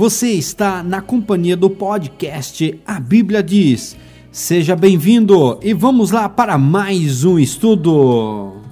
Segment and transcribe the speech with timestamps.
[0.00, 3.94] Você está na companhia do podcast A Bíblia Diz.
[4.32, 8.62] Seja bem-vindo e vamos lá para mais um estudo.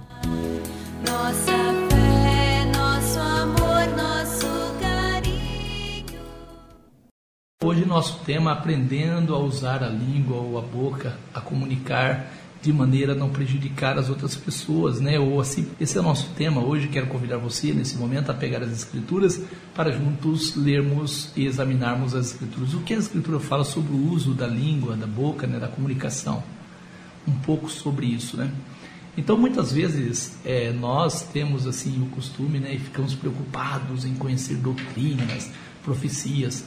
[1.06, 1.52] Nossa
[1.90, 4.46] fé, nosso amor, nosso
[4.80, 6.18] carinho.
[7.62, 12.72] Hoje nosso tema é aprendendo a usar a língua ou a boca a comunicar de
[12.72, 15.18] maneira a não prejudicar as outras pessoas, né?
[15.18, 16.88] Ou assim, esse é o nosso tema hoje.
[16.88, 19.40] Quero convidar você nesse momento a pegar as escrituras
[19.74, 22.74] para juntos lermos e examinarmos as escrituras.
[22.74, 25.58] O que a escritura fala sobre o uso da língua, da boca, né?
[25.58, 26.42] Da comunicação.
[27.26, 28.50] Um pouco sobre isso, né?
[29.16, 32.74] Então, muitas vezes é, nós temos assim o costume, né?
[32.74, 35.50] E ficamos preocupados em conhecer doutrinas,
[35.84, 36.64] profecias.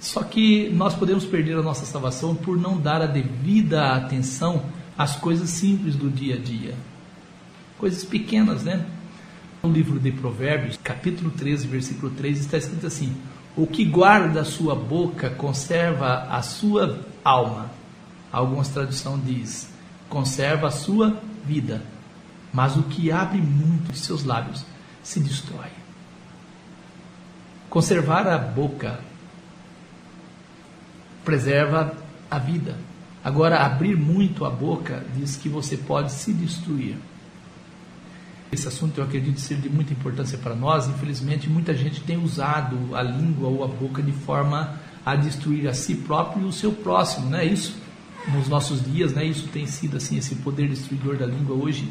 [0.00, 4.64] Só que nós podemos perder a nossa salvação por não dar a devida atenção
[4.96, 6.74] às coisas simples do dia a dia.
[7.78, 8.84] Coisas pequenas, né?
[9.62, 13.16] No livro de Provérbios, capítulo 13, versículo 3, está escrito assim:
[13.56, 17.70] O que guarda a sua boca conserva a sua alma.
[18.30, 19.68] Algumas traduções diz:
[20.08, 21.82] conserva a sua vida.
[22.52, 24.64] Mas o que abre muito de seus lábios
[25.02, 25.70] se destrói.
[27.68, 29.00] Conservar a boca
[31.24, 31.94] preserva
[32.30, 32.76] a vida.
[33.22, 36.96] Agora, abrir muito a boca diz que você pode se destruir.
[38.52, 40.86] Esse assunto eu acredito ser de muita importância para nós.
[40.86, 45.74] Infelizmente, muita gente tem usado a língua ou a boca de forma a destruir a
[45.74, 47.76] si próprio e o seu próximo, não é isso?
[48.32, 49.24] Nos nossos dias, né?
[49.24, 51.90] Isso tem sido assim, esse poder destruidor da língua hoje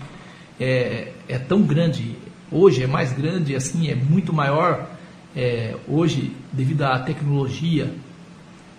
[0.60, 2.16] é, é tão grande.
[2.52, 4.90] Hoje é mais grande, assim, é muito maior.
[5.36, 7.94] É, hoje, devido à tecnologia,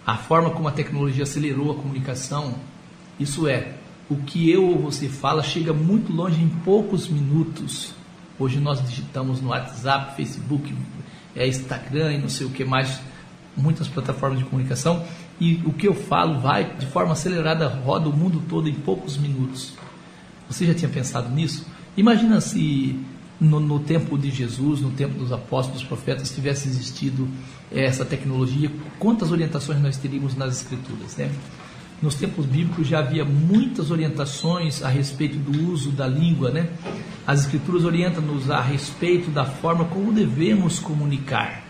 [0.07, 2.55] a forma como a tecnologia acelerou a comunicação,
[3.19, 3.75] isso é,
[4.11, 7.95] o que eu ou você fala chega muito longe em poucos minutos.
[8.39, 10.75] Hoje nós digitamos no WhatsApp, Facebook,
[11.35, 13.01] é, Instagram e não sei o que mais,
[13.57, 15.05] muitas plataformas de comunicação,
[15.41, 19.17] e o que eu falo vai de forma acelerada, roda o mundo todo em poucos
[19.17, 19.73] minutos.
[20.49, 21.67] Você já tinha pensado nisso?
[21.97, 23.01] Imagina se
[23.41, 27.29] no, no, tempo de Jesus, no tempo dos apóstolos, dos profetas, tivesse existido
[27.71, 31.17] essa tecnologia, quantas orientações nós teríamos nas Escrituras?
[31.17, 31.31] Né?
[32.01, 36.51] Nos tempos bíblicos já havia muitas orientações a respeito do uso da língua.
[36.51, 36.69] Né?
[37.27, 41.65] As Escrituras orientam-nos a respeito da forma como devemos comunicar.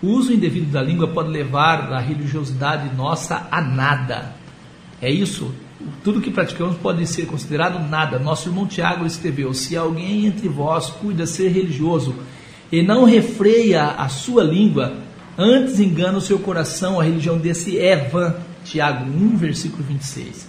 [0.00, 4.32] O uso indevido da língua pode levar a religiosidade nossa a nada.
[5.02, 5.52] É isso
[6.02, 8.18] tudo que praticamos pode ser considerado nada.
[8.18, 12.14] Nosso irmão Tiago escreveu: Se alguém entre vós cuida ser religioso
[12.70, 14.94] e não refreia a sua língua,
[15.36, 18.34] antes engana o seu coração, a religião desse é vã.
[18.64, 20.48] Tiago 1, versículo 26.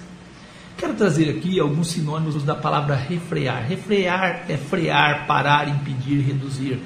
[0.75, 3.65] Quero trazer aqui alguns sinônimos da palavra refrear.
[3.67, 6.79] Refrear é frear, parar, impedir, reduzir.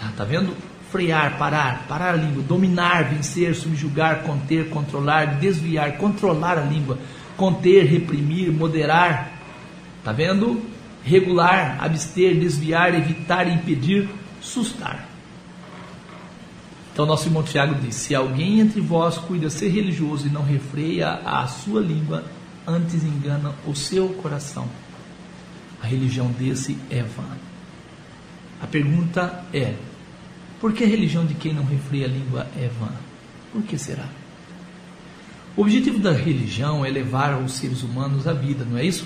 [0.00, 0.54] Ah, tá vendo?
[0.92, 6.98] Frear, parar, parar a língua, dominar, vencer, subjugar, conter, controlar, desviar, controlar a língua,
[7.36, 9.32] conter, reprimir, moderar.
[10.04, 10.60] Tá vendo?
[11.02, 14.08] Regular, abster, desviar, evitar, impedir,
[14.40, 15.08] sustar.
[16.92, 21.20] Então, nosso irmão Tiago diz: Se alguém entre vós cuida ser religioso e não refreia
[21.24, 22.22] a sua língua,
[22.66, 24.68] antes engana o seu coração.
[25.82, 27.24] A religião desse é vã.
[28.60, 29.74] A pergunta é:
[30.62, 32.92] por que a religião de quem não refreia a língua é vã?
[33.52, 34.06] Por que será?
[35.56, 39.04] O objetivo da religião é levar os seres humanos à vida, não é isso?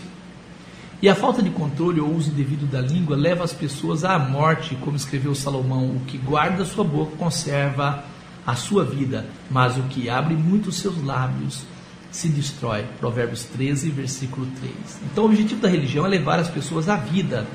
[1.00, 4.77] E a falta de controle ou uso indevido da língua leva as pessoas à morte,
[4.83, 8.05] como escreveu Salomão: o que guarda sua boca conserva
[8.47, 11.65] a sua vida, mas o que abre muito os seus lábios
[12.11, 12.84] se destrói.
[13.00, 14.75] Provérbios 13, versículo 3.
[15.11, 17.47] Então, o objetivo da religião é levar as pessoas à vida,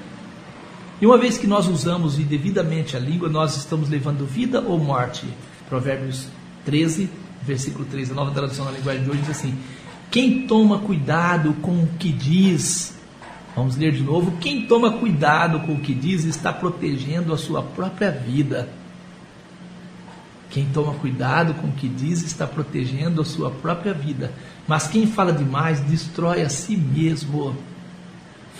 [1.01, 5.25] e uma vez que nós usamos indevidamente a língua, nós estamos levando vida ou morte.
[5.67, 6.27] Provérbios
[6.63, 7.09] 13,
[7.41, 9.57] versículo 3, a nova tradução na linguagem de hoje diz assim:
[10.11, 12.95] Quem toma cuidado com o que diz,
[13.55, 17.63] vamos ler de novo, quem toma cuidado com o que diz está protegendo a sua
[17.63, 18.69] própria vida.
[20.51, 24.33] Quem toma cuidado com o que diz está protegendo a sua própria vida.
[24.67, 27.55] Mas quem fala demais destrói a si mesmo.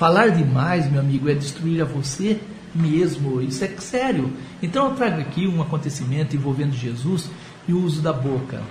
[0.02, 2.42] Falar demais, meu amigo, é destruir a você
[2.74, 3.40] mesmo.
[3.40, 4.34] Isso é sério.
[4.60, 7.30] Então eu trago aqui um acontecimento envolvendo Jesus
[7.68, 8.64] e o uso da boca.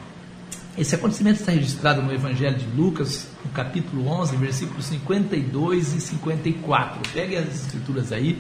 [0.77, 7.01] Esse acontecimento está registrado no Evangelho de Lucas, no capítulo 11, versículos 52 e 54.
[7.13, 8.37] Pegue as escrituras aí.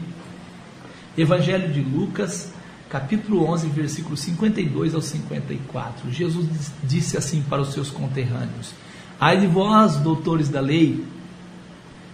[1.16, 2.52] Evangelho de Lucas,
[2.88, 6.10] capítulo 11, versículos 52 ao 54.
[6.10, 8.74] Jesus disse assim para os seus conterrâneos:
[9.20, 11.04] Ai de vós, doutores da lei,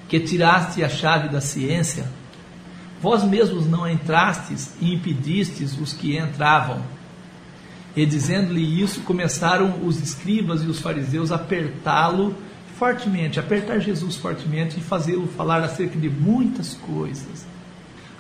[0.08, 2.06] que tiraste a chave da ciência,
[3.00, 6.82] vós mesmos não entrastes e impedistes os que entravam.
[7.94, 12.34] E dizendo-lhe isso, começaram os escribas e os fariseus a apertá-lo
[12.78, 17.46] fortemente, apertar Jesus fortemente e fazê-lo falar acerca de muitas coisas,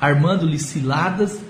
[0.00, 1.40] armando-lhe ciladas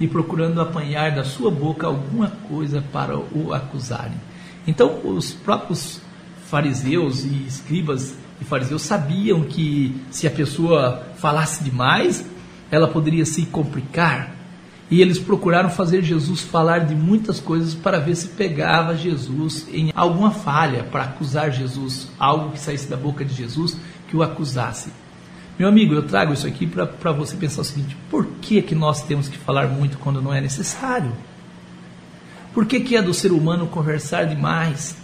[0.00, 4.18] e procurando apanhar da sua boca alguma coisa para o acusarem.
[4.66, 6.00] Então, os próprios
[6.46, 12.24] fariseus e escribas e fariseus sabiam que se a pessoa falasse demais,
[12.70, 14.34] ela poderia se complicar.
[14.90, 19.90] E eles procuraram fazer Jesus falar de muitas coisas para ver se pegava Jesus em
[19.94, 24.92] alguma falha, para acusar Jesus, algo que saísse da boca de Jesus que o acusasse.
[25.58, 29.02] Meu amigo, eu trago isso aqui para você pensar o seguinte: por que, que nós
[29.02, 31.12] temos que falar muito quando não é necessário?
[32.52, 34.96] Por que, que é do ser humano conversar demais?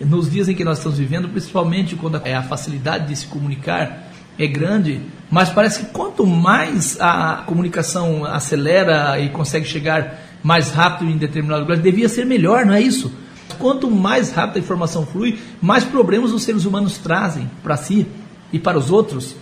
[0.00, 4.46] Nos dias em que nós estamos vivendo, principalmente quando a facilidade de se comunicar é
[4.46, 11.18] grande, mas parece que quanto mais a comunicação acelera e consegue chegar mais rápido em
[11.18, 13.12] determinado lugar, devia ser melhor, não é isso?
[13.58, 18.06] Quanto mais rápido a informação flui, mais problemas os seres humanos trazem para si
[18.50, 19.36] e para os outros.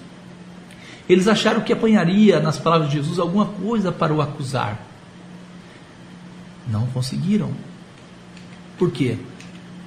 [1.08, 4.78] Eles acharam que apanharia nas palavras de Jesus alguma coisa para o acusar.
[6.66, 7.50] Não conseguiram.
[8.76, 9.16] Por quê?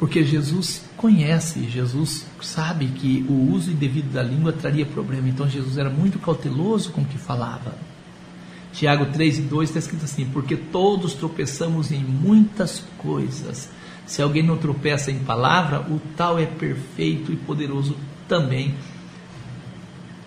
[0.01, 5.29] Porque Jesus conhece, Jesus sabe que o uso indevido da língua traria problema.
[5.29, 7.75] Então Jesus era muito cauteloso com o que falava.
[8.73, 13.69] Tiago 3 e 2 está escrito assim: Porque todos tropeçamos em muitas coisas.
[14.07, 17.95] Se alguém não tropeça em palavra, o tal é perfeito e poderoso
[18.27, 18.73] também.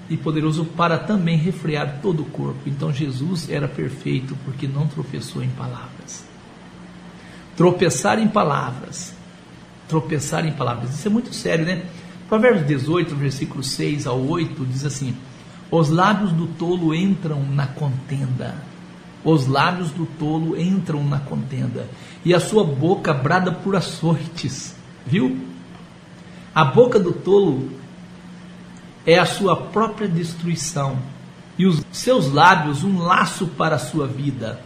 [0.08, 2.60] E poderoso para também refrear todo o corpo.
[2.64, 6.24] Então Jesus era perfeito porque não tropeçou em palavras.
[7.56, 9.23] Tropeçar em palavras
[9.88, 10.94] tropeçar em palavras.
[10.94, 11.82] Isso é muito sério, né?
[12.28, 15.14] Provérbios 18, versículo 6 ao 8 diz assim:
[15.70, 18.54] Os lábios do tolo entram na contenda.
[19.24, 21.88] Os lábios do tolo entram na contenda,
[22.22, 24.76] e a sua boca brada por açoites.
[25.06, 25.38] Viu?
[26.54, 27.70] A boca do tolo
[29.06, 30.98] é a sua própria destruição,
[31.58, 34.60] e os seus lábios um laço para a sua vida.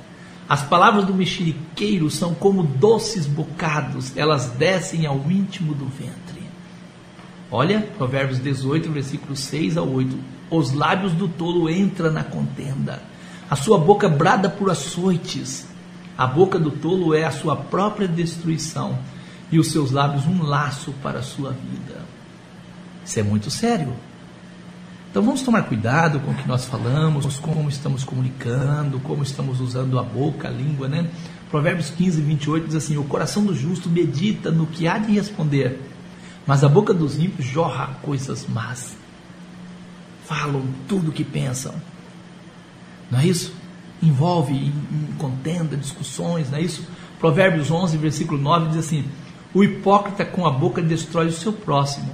[0.48, 6.42] As palavras do mexeriqueiro são como doces bocados, elas descem ao íntimo do ventre.
[7.50, 10.18] Olha, Provérbios 18, versículos 6 ao 8.
[10.50, 13.02] Os lábios do tolo entram na contenda,
[13.50, 15.66] a sua boca brada por açoites.
[16.16, 18.98] A boca do tolo é a sua própria destruição,
[19.52, 22.02] e os seus lábios um laço para a sua vida.
[23.04, 23.94] Isso é muito sério.
[25.18, 29.98] Então vamos tomar cuidado com o que nós falamos, como estamos comunicando, como estamos usando
[29.98, 31.10] a boca, a língua, né?
[31.50, 35.82] Provérbios 15, 28 diz assim: O coração do justo medita no que há de responder,
[36.46, 38.96] mas a boca dos ímpios jorra coisas más.
[40.24, 41.74] Falam tudo o que pensam.
[43.10, 43.52] Não é isso?
[44.00, 46.86] Envolve em, em contenda, discussões, não é isso?
[47.18, 49.04] Provérbios 11, versículo 9 diz assim:
[49.52, 52.12] O hipócrita com a boca destrói o seu próximo,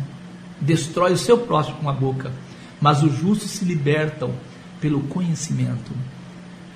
[0.58, 2.32] destrói o seu próximo com a boca
[2.80, 4.32] mas os justos se libertam
[4.80, 5.92] pelo conhecimento.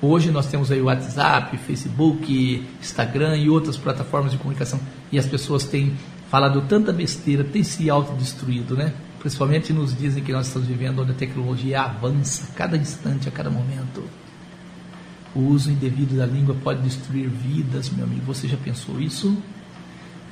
[0.01, 4.81] Hoje nós temos aí o WhatsApp, Facebook, Instagram e outras plataformas de comunicação
[5.11, 5.97] e as pessoas têm
[6.31, 8.95] falado tanta besteira, têm se autodestruído, né?
[9.19, 13.29] Principalmente nos dias em que nós estamos vivendo, onde a tecnologia avança a cada instante,
[13.29, 14.05] a cada momento.
[15.35, 18.23] O uso indevido da língua pode destruir vidas, meu amigo.
[18.27, 19.37] Você já pensou isso?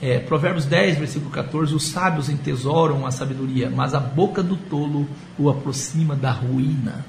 [0.01, 5.09] É, Provérbios 10, versículo 14: Os sábios entesouram a sabedoria, mas a boca do tolo
[5.39, 7.05] o aproxima da ruína.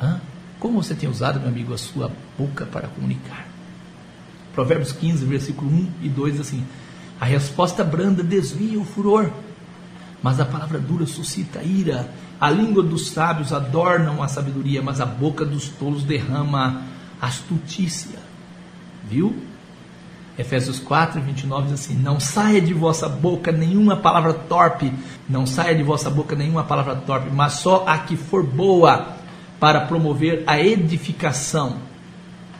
[0.00, 0.20] Hã?
[0.58, 3.48] Como você tem usado, meu amigo, a sua boca para comunicar?
[4.52, 6.66] Provérbios 15, versículo 1 e 2 diz assim:
[7.18, 9.30] A resposta branda desvia o furor,
[10.22, 12.12] mas a palavra dura suscita ira.
[12.38, 16.82] A língua dos sábios adornam a sabedoria, mas a boca dos tolos derrama
[17.20, 18.18] astutícia.
[19.04, 19.49] Viu?
[20.40, 24.90] Efésios 4, 29 diz assim: Não saia de vossa boca nenhuma palavra torpe,
[25.28, 29.16] não saia de vossa boca nenhuma palavra torpe, mas só a que for boa,
[29.58, 31.76] para promover a edificação,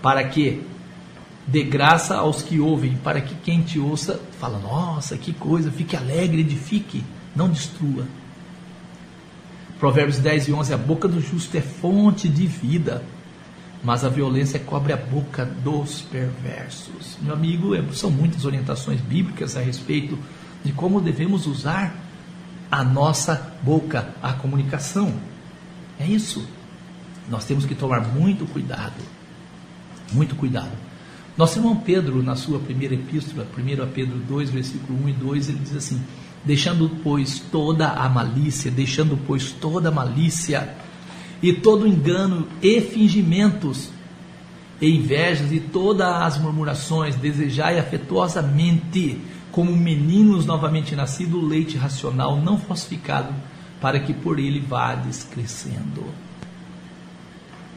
[0.03, 0.63] para que
[1.47, 5.97] dê graça aos que ouvem, para que quem te ouça fala: Nossa, que coisa, fique
[5.97, 7.03] alegre, edifique,
[7.35, 8.05] não destrua.
[9.79, 13.03] Provérbios 10 e 11: A boca do justo é fonte de vida
[13.83, 17.17] mas a violência cobre a boca dos perversos.
[17.23, 20.19] Meu amigo, é, são muitas orientações bíblicas a respeito
[20.65, 21.95] de como devemos usar
[22.71, 25.13] a nossa boca, a comunicação.
[25.99, 26.47] É isso.
[27.29, 29.03] Nós temos que tomar muito cuidado.
[30.13, 30.73] Muito cuidado.
[31.37, 35.59] Nosso irmão Pedro, na sua primeira epístola, 1 Pedro 2, versículo 1 e 2, ele
[35.59, 36.03] diz assim:
[36.45, 40.75] deixando, pois, toda a malícia, deixando, pois, toda a malícia
[41.43, 43.91] e todo engano e fingimentos
[44.81, 49.21] e invejas e todas as murmurações, desejai afetuosamente,
[49.53, 53.35] como meninos novamente nascidos, leite racional não falsificado,
[53.81, 56.05] para que por ele vades crescendo.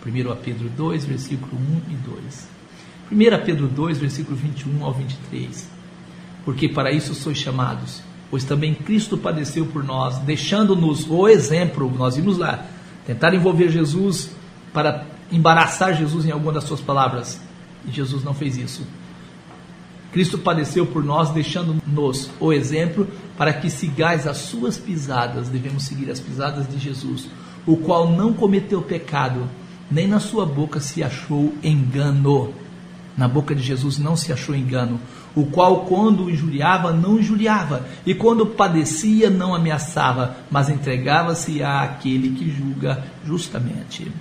[0.05, 1.58] 1 Pedro 2, versículo
[1.89, 2.48] 1 e 2.
[3.12, 5.70] 1 Pedro 2, versículo 21 ao 23.
[6.46, 11.91] Porque para isso sois chamados, pois também Cristo padeceu por nós, deixando-nos o exemplo.
[11.98, 12.65] Nós vimos lá,
[13.05, 14.31] tentar envolver Jesus
[14.74, 17.39] para embaraçar Jesus em alguma das suas palavras.
[17.86, 18.86] E Jesus não fez isso.
[20.12, 25.50] Cristo padeceu por nós, deixando-nos o exemplo para que sigais as suas pisadas.
[25.50, 27.27] Devemos seguir as pisadas de Jesus,
[27.65, 29.50] o qual não cometeu pecado,
[29.89, 32.53] nem na sua boca se achou engano.
[33.15, 35.00] Na boca de Jesus não se achou engano,
[35.36, 42.50] o qual, quando injuriava, não injuriava, e quando padecia, não ameaçava, mas entregava-se àquele que
[42.50, 44.12] julga justamente.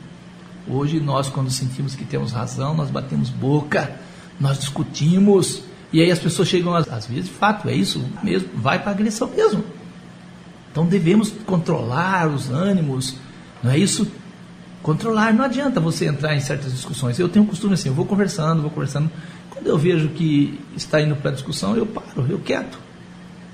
[0.69, 3.97] Hoje, nós, quando sentimos que temos razão, nós batemos boca,
[4.39, 8.79] nós discutimos, e aí as pessoas chegam, às vezes, de fato, é isso mesmo, vai
[8.79, 9.65] para a agressão mesmo.
[10.71, 13.17] Então devemos controlar os ânimos,
[13.63, 14.11] não é isso?
[14.83, 17.19] Controlar, não adianta você entrar em certas discussões.
[17.19, 19.11] Eu tenho um costume assim, eu vou conversando, vou conversando.
[19.51, 22.79] Quando eu vejo que está indo para discussão, eu paro, eu quieto.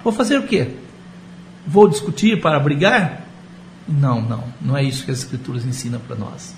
[0.03, 0.75] Vou fazer o quê?
[1.67, 3.27] Vou discutir para brigar?
[3.87, 6.55] Não, não, não é isso que as escrituras ensinam para nós.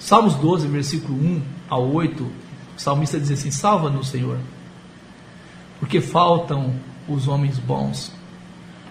[0.00, 2.32] Salmos 12, versículo 1 ao 8, o
[2.76, 4.38] salmista diz assim: Salva-nos, Senhor,
[5.78, 6.74] porque faltam
[7.08, 8.10] os homens bons,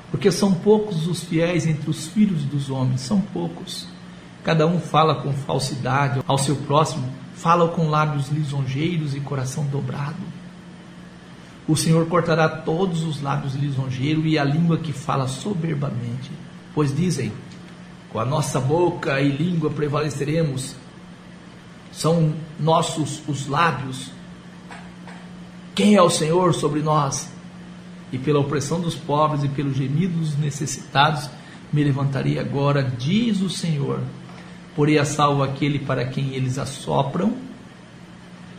[0.09, 3.90] porque são poucos os fiéis entre os filhos dos homens, são poucos.
[4.43, 10.21] Cada um fala com falsidade ao seu próximo, fala com lábios lisonjeiros e coração dobrado.
[11.67, 16.31] O Senhor cortará todos os lábios lisonjeiros e a língua que fala soberbamente.
[16.73, 17.31] Pois dizem:
[18.09, 20.75] com a nossa boca e língua prevaleceremos.
[21.91, 24.11] São nossos os lábios.
[25.75, 27.31] Quem é o Senhor sobre nós?
[28.11, 31.29] E pela opressão dos pobres e pelo gemido dos necessitados
[31.71, 34.01] me levantarei agora, diz o Senhor
[34.75, 37.33] porém a salvo aquele para quem eles assopram.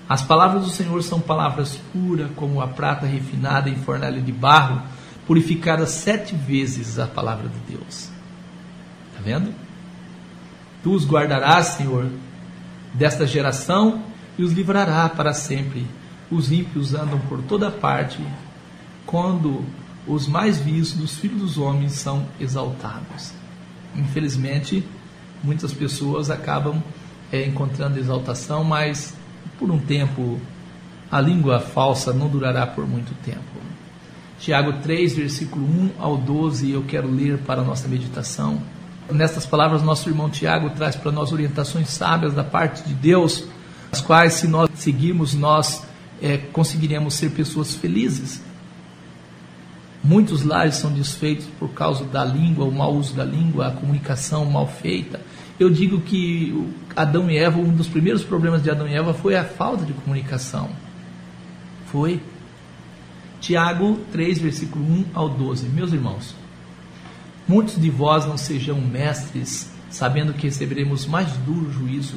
[0.08, 4.82] As palavras do Senhor são palavras puras, como a prata refinada em fornalha de barro,
[5.26, 8.10] purificada sete vezes a palavra de Deus.
[9.10, 9.54] Está vendo?
[10.82, 12.10] Tu os guardarás, Senhor,
[12.92, 14.02] desta geração
[14.36, 15.86] e os livrará para sempre.
[16.30, 18.18] Os ímpios andam por toda parte,
[19.06, 19.64] quando
[20.06, 23.32] os mais vistos dos filhos dos homens são exaltados.
[23.94, 24.84] Infelizmente,
[25.42, 26.82] muitas pessoas acabam
[27.32, 29.14] é, encontrando exaltação, mas
[29.58, 30.38] por um tempo
[31.10, 33.40] a língua falsa não durará por muito tempo.
[34.38, 38.60] Tiago 3, versículo 1 ao 12, eu quero ler para a nossa meditação.
[39.10, 43.44] Nestas palavras, nosso irmão Tiago traz para nós orientações sábias da parte de Deus,
[43.92, 45.84] as quais, se nós seguirmos, nós
[46.20, 48.42] é, conseguiremos ser pessoas felizes.
[50.04, 54.44] Muitos lares são desfeitos por causa da língua, o mau uso da língua, a comunicação
[54.44, 55.20] mal feita.
[55.60, 59.36] Eu digo que Adão e Eva, um dos primeiros problemas de Adão e Eva foi
[59.36, 60.70] a falta de comunicação.
[61.86, 62.20] Foi.
[63.40, 65.68] Tiago 3, versículo 1 ao 12.
[65.68, 66.34] Meus irmãos,
[67.46, 72.16] muitos de vós não sejam mestres, sabendo que receberemos mais duro juízo,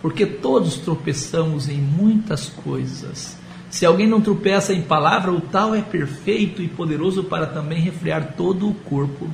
[0.00, 3.36] porque todos tropeçamos em muitas coisas.
[3.70, 8.34] Se alguém não tropeça em palavra, o tal é perfeito e poderoso para também refrear
[8.36, 9.30] todo o corpo.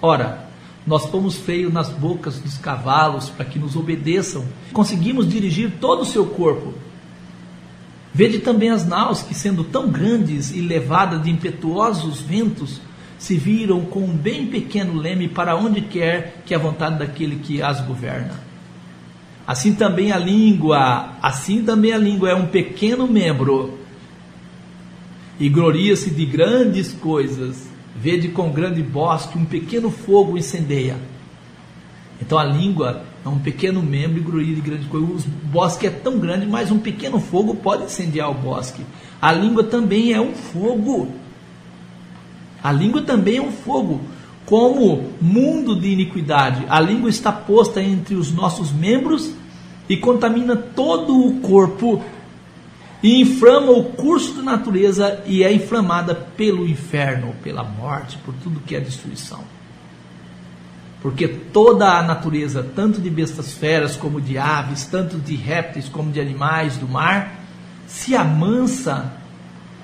[0.00, 0.48] Ora,
[0.84, 4.44] nós pomos freio nas bocas dos cavalos para que nos obedeçam.
[4.72, 6.74] Conseguimos dirigir todo o seu corpo.
[8.12, 12.80] Vede também as naus que, sendo tão grandes e levadas de impetuosos ventos,
[13.16, 17.62] se viram com um bem pequeno leme para onde quer que a vontade daquele que
[17.62, 18.51] as governa.
[19.46, 23.78] Assim também a língua, assim também a língua é um pequeno membro
[25.38, 27.68] e gloria-se de grandes coisas.
[27.96, 30.96] Vede com grande bosque um pequeno fogo incendeia.
[32.20, 35.24] Então a língua é um pequeno membro e gloria de grandes coisas.
[35.24, 38.82] O bosque é tão grande, mas um pequeno fogo pode incendiar o bosque.
[39.20, 41.08] A língua também é um fogo.
[42.62, 44.00] A língua também é um fogo
[44.46, 46.64] como mundo de iniquidade.
[46.68, 49.32] A língua está posta entre os nossos membros
[49.88, 52.02] e contamina todo o corpo
[53.02, 58.60] e inflama o curso da natureza e é inflamada pelo inferno, pela morte, por tudo
[58.60, 59.40] que é destruição.
[61.00, 66.12] Porque toda a natureza, tanto de bestas feras como de aves, tanto de répteis como
[66.12, 67.40] de animais do mar,
[67.88, 69.12] se amansa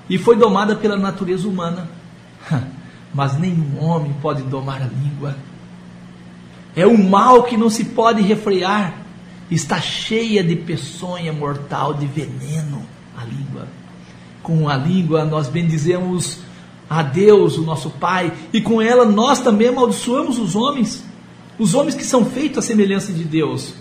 [0.09, 1.89] e foi domada pela natureza humana
[3.13, 5.35] mas nenhum homem pode domar a língua.
[6.75, 8.93] É um mal que não se pode refrear,
[9.49, 12.83] está cheia de peçonha mortal, de veneno,
[13.17, 13.67] a língua.
[14.43, 16.39] Com a língua nós bendizemos
[16.89, 21.03] a Deus, o nosso Pai, e com ela nós também amaldiçoamos os homens,
[21.57, 23.73] os homens que são feitos à semelhança de Deus.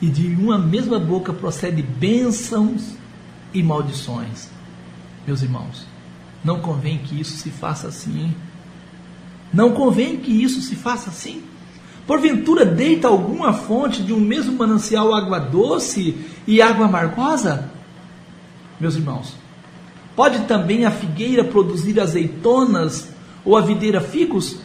[0.00, 2.94] E de uma mesma boca procede bênçãos
[3.52, 4.48] e maldições.
[5.26, 5.86] Meus irmãos,
[6.44, 8.32] não convém que isso se faça assim.
[9.52, 11.42] Não convém que isso se faça assim.
[12.06, 17.70] Porventura deita alguma fonte de um mesmo manancial água doce e água amargosa?
[18.80, 19.34] Meus irmãos,
[20.16, 23.10] pode também a figueira produzir azeitonas
[23.44, 24.56] ou a videira figos?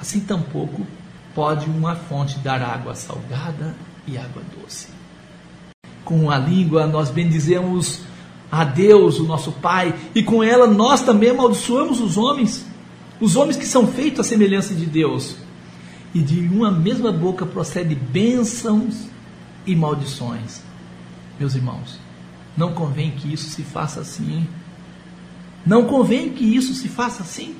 [0.00, 0.86] Assim tampouco
[1.34, 3.74] pode uma fonte dar água salgada
[4.06, 4.88] e água doce.
[6.04, 8.00] Com a língua nós bendizemos
[8.50, 12.66] a Deus, o nosso Pai, e com ela nós também amaldiçoamos os homens,
[13.20, 15.36] os homens que são feitos à semelhança de Deus.
[16.14, 19.06] E de uma mesma boca procede bênçãos
[19.66, 20.62] e maldições.
[21.38, 21.98] Meus irmãos,
[22.56, 24.46] não convém que isso se faça assim.
[25.64, 27.54] Não convém que isso se faça assim.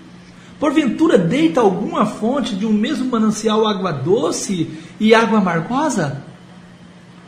[0.59, 6.23] Porventura deita alguma fonte de um mesmo manancial água doce e água amargosa?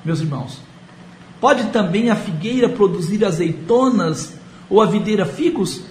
[0.03, 0.63] Meus irmãos,
[1.39, 4.35] pode também a figueira produzir azeitonas
[4.71, 5.83] ou a videira figos?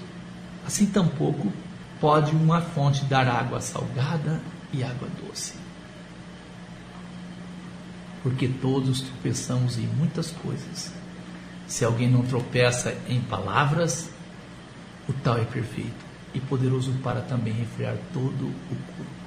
[0.65, 1.51] Assim tampouco
[1.99, 5.53] pode uma fonte dar água salgada e água doce.
[8.23, 10.91] Porque todos tropeçamos em muitas coisas.
[11.67, 14.09] Se alguém não tropeça em palavras,
[15.07, 19.17] o tal é perfeito e poderoso para também refrear todo o corpo.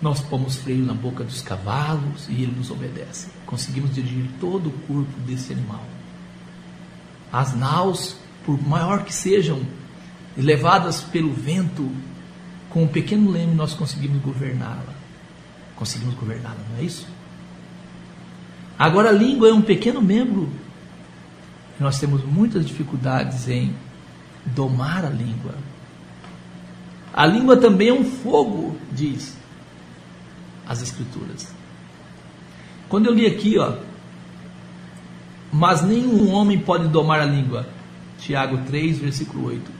[0.00, 3.28] Nós pomos freio na boca dos cavalos e ele nos obedece.
[3.46, 5.84] Conseguimos dirigir todo o corpo desse animal.
[7.32, 9.62] As naus, por maior que sejam,
[10.36, 11.90] levadas pelo vento,
[12.68, 14.94] com um pequeno leme nós conseguimos governá-la.
[15.74, 17.06] Conseguimos governá-la, não é isso?
[18.78, 20.50] Agora a língua é um pequeno membro.
[21.80, 23.74] Nós temos muitas dificuldades em
[24.44, 25.54] domar a língua.
[27.12, 29.36] A língua também é um fogo, diz
[30.68, 31.54] as Escrituras.
[32.88, 33.76] Quando eu li aqui, ó,
[35.52, 37.66] mas nenhum homem pode domar a língua.
[38.18, 39.75] Tiago 3, versículo 8.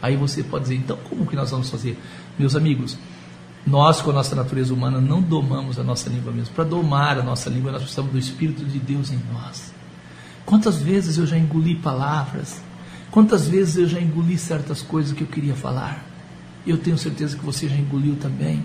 [0.00, 1.98] Aí você pode dizer, então como que nós vamos fazer?
[2.38, 2.96] Meus amigos,
[3.66, 6.54] nós com a nossa natureza humana não domamos a nossa língua mesmo.
[6.54, 9.72] Para domar a nossa língua, nós precisamos do Espírito de Deus em nós.
[10.46, 12.60] Quantas vezes eu já engoli palavras
[13.10, 16.04] Quantas vezes eu já engoli certas coisas que eu queria falar?
[16.66, 18.64] Eu tenho certeza que você já engoliu também.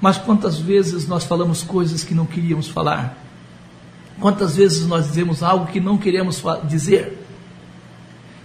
[0.00, 3.18] Mas quantas vezes nós falamos coisas que não queríamos falar?
[4.18, 7.18] Quantas vezes nós dizemos algo que não queremos dizer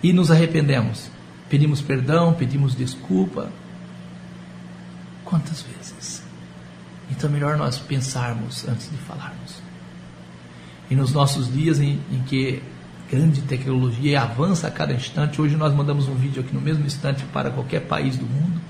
[0.03, 1.09] e nos arrependemos?
[1.49, 3.49] Pedimos perdão, pedimos desculpa.
[5.25, 6.23] Quantas vezes?
[7.09, 9.61] Então é melhor nós pensarmos antes de falarmos.
[10.89, 12.61] E nos nossos dias em, em que
[13.09, 15.41] grande tecnologia avança a cada instante.
[15.41, 18.61] Hoje nós mandamos um vídeo aqui no mesmo instante para qualquer país do mundo.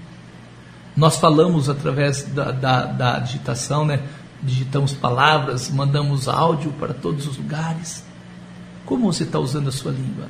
[0.95, 4.01] Nós falamos através da, da, da digitação, né?
[4.41, 8.03] digitamos palavras, mandamos áudio para todos os lugares.
[8.85, 10.27] Como você está usando a sua língua?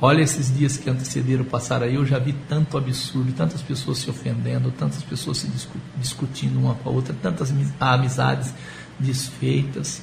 [0.00, 4.10] Olha esses dias que antecederam passar aí, eu já vi tanto absurdo, tantas pessoas se
[4.10, 5.50] ofendendo, tantas pessoas se
[5.96, 8.52] discutindo uma com a outra, tantas amizades
[8.98, 10.02] desfeitas.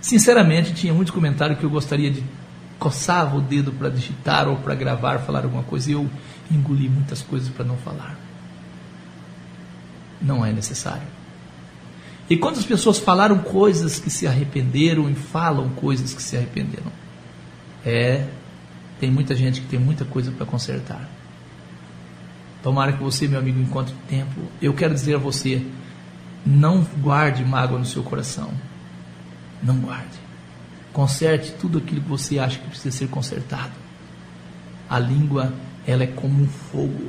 [0.00, 2.22] Sinceramente, tinha muitos comentários que eu gostaria de
[2.78, 6.08] coçava o dedo para digitar ou para gravar, falar alguma coisa, e eu
[6.50, 8.16] engoli muitas coisas para não falar.
[10.20, 11.06] Não é necessário.
[12.30, 16.92] E quantas pessoas falaram coisas que se arrependeram e falam coisas que se arrependeram?
[17.84, 18.26] É,
[18.98, 21.08] tem muita gente que tem muita coisa para consertar.
[22.62, 24.40] Tomara que você, meu amigo, encontre tempo.
[24.60, 25.64] Eu quero dizer a você:
[26.44, 28.50] não guarde mágoa no seu coração.
[29.62, 30.18] Não guarde.
[30.92, 33.72] Conserte tudo aquilo que você acha que precisa ser consertado.
[34.88, 35.52] A língua,
[35.86, 37.08] ela é como um fogo.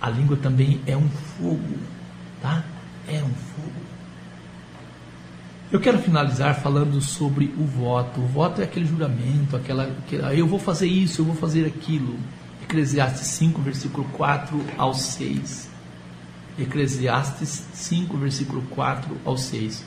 [0.00, 1.78] A língua também é um fogo,
[2.40, 2.64] tá?
[3.08, 3.69] É um fogo.
[5.72, 8.20] Eu quero finalizar falando sobre o voto.
[8.20, 12.18] O voto é aquele juramento, aquela, aquela eu vou fazer isso, eu vou fazer aquilo.
[12.64, 15.70] Eclesiastes 5, versículo 4 ao 6.
[16.58, 19.84] Eclesiastes 5, versículo 4 ao 6.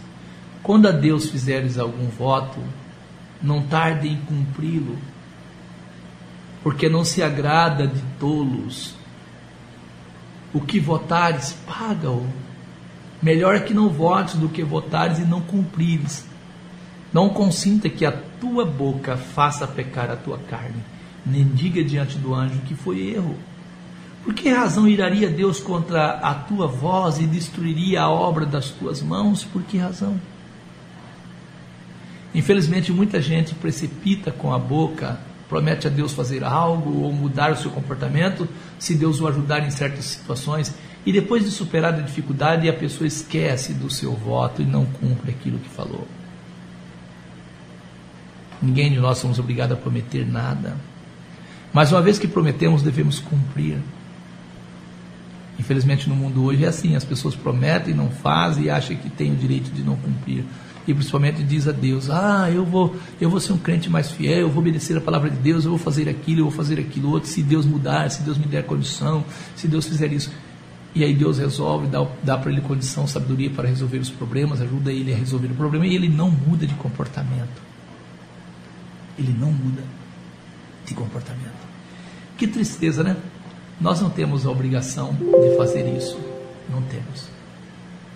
[0.61, 2.59] Quando a Deus fizeres algum voto,
[3.41, 4.97] não tarde em cumpri-lo,
[6.63, 8.95] porque não se agrada de tolos.
[10.53, 12.25] O que votares, paga-o.
[13.23, 16.25] Melhor é que não votes do que votares e não cumprires.
[17.13, 20.83] Não consinta que a tua boca faça pecar a tua carne,
[21.25, 23.37] nem diga diante do anjo que foi erro.
[24.25, 29.01] Por que razão iraria Deus contra a tua voz e destruiria a obra das tuas
[29.01, 29.45] mãos?
[29.45, 30.19] Por que razão?
[32.35, 37.57] Infelizmente, muita gente precipita com a boca, promete a Deus fazer algo ou mudar o
[37.57, 38.47] seu comportamento,
[38.79, 40.73] se Deus o ajudar em certas situações,
[41.05, 45.31] e depois de superar a dificuldade, a pessoa esquece do seu voto e não cumpre
[45.31, 46.07] aquilo que falou.
[48.61, 50.77] Ninguém de nós somos obrigados a prometer nada.
[51.73, 53.79] Mas uma vez que prometemos, devemos cumprir.
[55.59, 59.33] Infelizmente no mundo hoje é assim, as pessoas prometem, não fazem e acham que têm
[59.33, 60.45] o direito de não cumprir.
[60.87, 64.39] E principalmente diz a Deus: "Ah, eu vou, eu vou ser um crente mais fiel,
[64.39, 67.11] eu vou obedecer a palavra de Deus, eu vou fazer aquilo, eu vou fazer aquilo
[67.11, 69.23] outro, se Deus mudar, se Deus me der condição,
[69.55, 70.31] se Deus fizer isso".
[70.95, 74.91] E aí Deus resolve, dá, dá para ele condição, sabedoria para resolver os problemas, ajuda
[74.91, 77.61] ele a resolver o problema e ele não muda de comportamento.
[79.17, 79.81] Ele não muda
[80.85, 81.63] de comportamento.
[82.37, 83.17] Que tristeza, né?
[83.81, 86.19] Nós não temos a obrigação de fazer isso.
[86.69, 87.27] Não temos.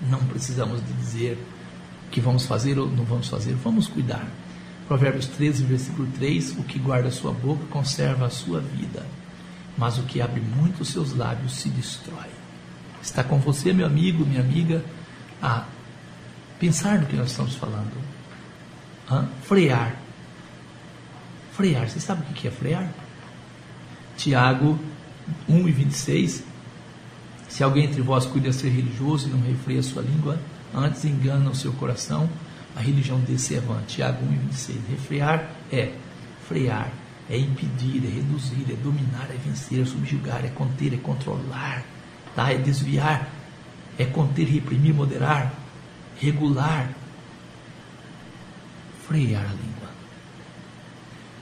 [0.10, 1.38] Não precisamos de dizer
[2.12, 3.54] que vamos fazer ou não vamos fazer.
[3.56, 4.28] Vamos cuidar.
[4.88, 9.06] Provérbios 13, versículo 3: O que guarda sua boca conserva a sua vida,
[9.78, 12.30] mas o que abre muito os seus lábios se destrói.
[13.02, 14.84] Está com você, meu amigo, minha amiga,
[15.41, 15.65] a
[16.60, 17.91] pensar no que nós estamos falando.
[19.43, 19.96] Frear.
[21.54, 21.89] Frear.
[21.89, 22.89] Você sabe o que é frear?
[24.17, 24.78] Tiago
[25.48, 26.43] 1 e 26.
[27.48, 30.38] Se alguém entre vós cuida ser religioso e não refreia sua língua,
[30.74, 32.30] antes engana o seu coração,
[32.76, 33.20] a religião
[33.68, 33.82] vã.
[33.88, 34.80] Tiago 1 e 26.
[34.90, 35.94] Refrear é
[36.48, 36.92] frear,
[37.30, 41.84] é impedir, é reduzir, é dominar, é vencer, é subjugar, é conter, é controlar,
[42.36, 42.52] tá?
[42.52, 43.30] é desviar,
[43.98, 45.54] é conter, reprimir, moderar,
[46.20, 46.90] regular,
[49.08, 49.88] frear a língua.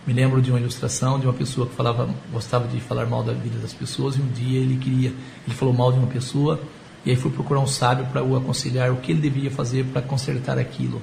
[0.07, 3.33] Me lembro de uma ilustração de uma pessoa que falava, gostava de falar mal da
[3.33, 5.13] vida das pessoas e um dia ele queria,
[5.45, 6.61] ele falou mal de uma pessoa
[7.05, 10.01] e aí foi procurar um sábio para o aconselhar o que ele deveria fazer para
[10.01, 11.01] consertar aquilo.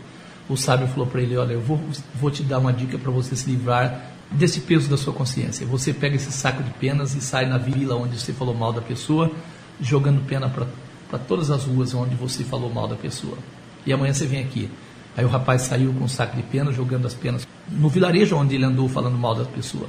[0.49, 1.81] O sábio falou para ele: Olha, eu vou,
[2.15, 5.67] vou te dar uma dica para você se livrar desse peso da sua consciência.
[5.67, 8.81] Você pega esse saco de penas e sai na vila onde você falou mal da
[8.81, 9.31] pessoa,
[9.81, 13.39] jogando pena para todas as ruas onde você falou mal da pessoa.
[13.87, 14.69] E amanhã você vem aqui.
[15.17, 18.55] Aí o rapaz saiu com um saco de penas, jogando as penas no vilarejo onde
[18.55, 19.87] ele andou falando mal da pessoa.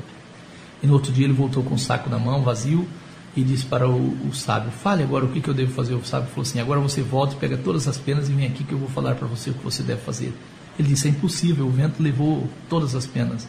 [0.81, 2.87] E no outro dia ele voltou com o saco na mão, vazio,
[3.35, 5.93] e disse para o, o sábio: Fale agora o que, que, eu devo fazer.
[5.95, 8.73] O sábio falou assim: Agora você volta, pega todas as penas e vem aqui que
[8.73, 10.33] eu vou falar para você o que você deve fazer.
[10.77, 13.47] Ele disse: É impossível, o vento levou todas as penas.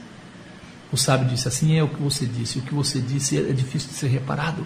[0.90, 2.58] O sábio disse: Assim é o que você disse.
[2.58, 4.64] O que você disse é difícil de ser reparado.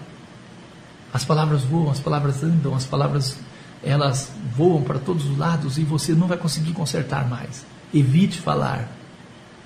[1.12, 3.38] As palavras voam, as palavras andam, as palavras
[3.82, 7.64] elas voam para todos os lados e você não vai conseguir consertar mais.
[7.92, 8.92] Evite falar.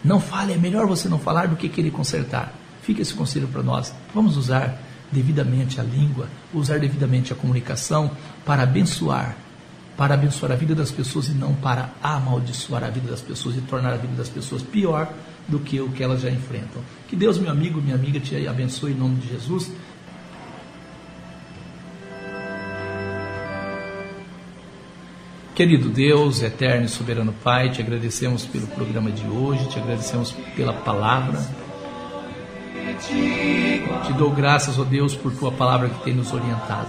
[0.05, 2.53] Não fale, é melhor você não falar do que querer consertar.
[2.83, 3.95] Fica esse conselho para nós.
[4.15, 4.81] Vamos usar
[5.13, 8.11] devidamente a língua, usar devidamente a comunicação
[8.45, 9.37] para abençoar,
[9.97, 13.61] para abençoar a vida das pessoas e não para amaldiçoar a vida das pessoas e
[13.61, 15.13] tornar a vida das pessoas pior
[15.47, 16.83] do que o que elas já enfrentam.
[17.09, 19.71] Que Deus, meu amigo, minha amiga, te abençoe em nome de Jesus.
[25.55, 30.73] Querido Deus, eterno e soberano Pai, te agradecemos pelo programa de hoje, te agradecemos pela
[30.73, 31.39] palavra.
[34.07, 36.89] Te dou graças, ó Deus, por tua palavra que tem nos orientado.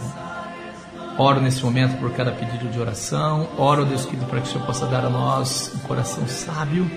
[1.17, 3.47] Oro nesse momento por cada pedido de oração.
[3.57, 6.89] Oro, Deus querido, para que o Senhor possa dar a nós um coração sábio,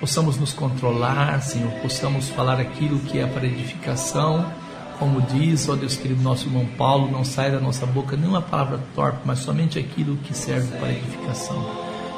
[0.00, 4.44] possamos nos controlar, Senhor, possamos falar aquilo que é para edificação
[5.02, 8.78] como diz, ó Deus querido, nosso irmão Paulo, não sai da nossa boca nenhuma palavra
[8.94, 11.60] torpe, mas somente aquilo que serve para edificação.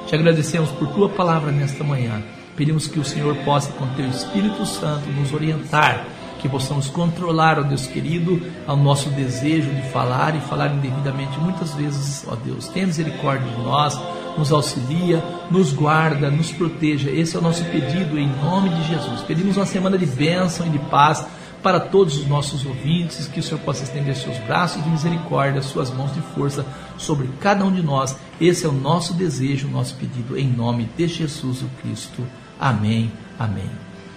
[0.06, 2.22] Te agradecemos por tua palavra nesta manhã.
[2.56, 6.06] Pedimos que o Senhor possa, com teu Espírito Santo, nos orientar,
[6.40, 11.38] que possamos controlar, ó Deus querido, ao nosso desejo de falar e falar indevidamente.
[11.38, 13.98] Muitas vezes, ó Deus, tenha misericórdia de nós,
[14.36, 17.10] nos auxilia, nos guarda, nos proteja.
[17.10, 19.22] Esse é o nosso pedido em nome de Jesus.
[19.22, 21.26] Pedimos uma semana de bênção e de paz
[21.62, 25.90] para todos os nossos ouvintes, que o Senhor possa estender seus braços de misericórdia, suas
[25.90, 26.64] mãos de força
[26.98, 28.14] sobre cada um de nós.
[28.38, 32.22] Esse é o nosso desejo, o nosso pedido, em nome de Jesus o Cristo.
[32.58, 33.10] Amém.
[33.38, 33.70] Amém.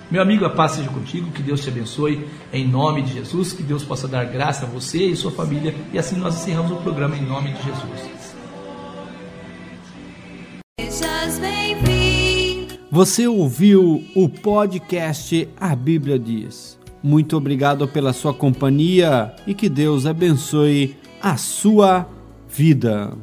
[0.09, 3.61] Meu amigo, a paz seja contigo, que Deus te abençoe em nome de Jesus, que
[3.61, 7.17] Deus possa dar graça a você e sua família, e assim nós encerramos o programa
[7.17, 8.17] em nome de Jesus.
[12.89, 16.79] Você ouviu o podcast A Bíblia Diz.
[17.03, 22.07] Muito obrigado pela sua companhia e que Deus abençoe a sua
[22.49, 23.13] vida.